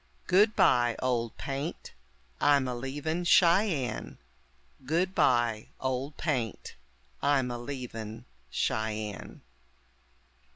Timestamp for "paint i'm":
1.37-2.67, 6.17-7.51